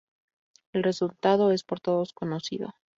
El 0.73 0.81
resultado 0.81 1.51
es 1.51 1.63
por 1.63 1.79
todos 1.79 2.11
conocido. 2.11 2.73